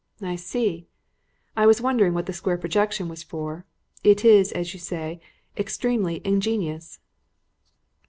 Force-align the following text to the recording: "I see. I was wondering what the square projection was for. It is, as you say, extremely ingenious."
"I 0.23 0.35
see. 0.35 0.87
I 1.55 1.67
was 1.67 1.79
wondering 1.79 2.15
what 2.15 2.25
the 2.25 2.33
square 2.33 2.57
projection 2.57 3.07
was 3.07 3.21
for. 3.21 3.67
It 4.03 4.25
is, 4.25 4.51
as 4.51 4.73
you 4.73 4.79
say, 4.79 5.21
extremely 5.55 6.25
ingenious." 6.25 6.97